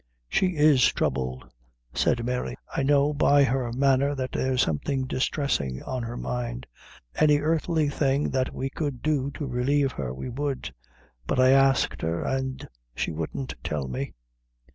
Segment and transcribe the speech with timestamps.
[0.27, 1.45] "She is troubled,"
[1.93, 6.65] said Mary; "I know by her manner that there's something distressing on her mind.
[7.13, 10.73] Any earthly thing that we could do to relieve her we would;
[11.27, 14.13] but I asked her, and she wouldn't tell me."